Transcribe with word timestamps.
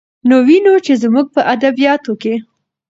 نو 0.27 0.35
وينو، 0.47 0.73
چې 0.85 0.93
زموږ 1.03 1.25
په 1.35 1.41
ادبياتو 1.53 2.13
کې 2.21 2.33